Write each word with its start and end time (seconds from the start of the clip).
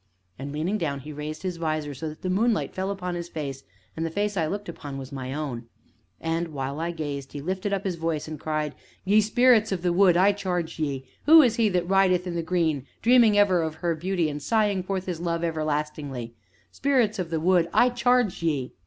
And, 0.39 0.51
leaning 0.51 0.79
down, 0.79 1.01
he 1.01 1.13
raised 1.13 1.43
his 1.43 1.57
visor 1.57 1.93
so 1.93 2.09
that 2.09 2.23
the 2.23 2.29
moonlight 2.31 2.73
fell 2.73 2.89
upon 2.89 3.13
his 3.13 3.29
face, 3.29 3.63
and 3.95 4.03
the 4.03 4.09
face 4.09 4.35
I 4.35 4.47
looked 4.47 4.67
upon 4.67 4.97
was 4.97 5.11
my 5.11 5.31
own; 5.31 5.67
and, 6.19 6.47
while 6.47 6.79
I 6.79 6.89
gazed, 6.89 7.33
he 7.33 7.39
lifted 7.39 7.71
up 7.71 7.83
his 7.83 7.97
voice, 7.97 8.27
and 8.27 8.39
cried: 8.39 8.73
"Ye 9.05 9.21
Spirits 9.21 9.71
of 9.71 9.83
the 9.83 9.93
Wood, 9.93 10.17
I 10.17 10.31
charge 10.31 10.79
ye 10.79 11.05
who 11.27 11.43
is 11.43 11.57
he 11.57 11.69
that 11.69 11.87
rideth 11.87 12.25
in 12.25 12.33
the 12.33 12.41
green, 12.41 12.87
dreaming 13.03 13.37
ever 13.37 13.61
of 13.61 13.75
her 13.75 13.93
beauty, 13.93 14.27
and 14.27 14.41
sighing 14.41 14.81
forth 14.81 15.05
his 15.05 15.21
love 15.21 15.43
everlastingly, 15.43 16.33
Spirits 16.71 17.19
of 17.19 17.29
the 17.29 17.39
Wood, 17.39 17.69
I 17.71 17.89
charge 17.91 18.41
ye?" 18.41 18.73